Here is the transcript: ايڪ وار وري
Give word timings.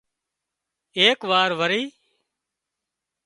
ايڪ 0.99 1.19
وار 1.29 1.49
وري 1.59 1.81